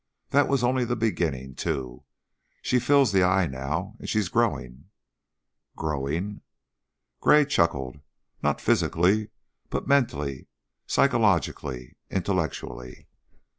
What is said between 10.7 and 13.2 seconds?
psychologically, intellectually."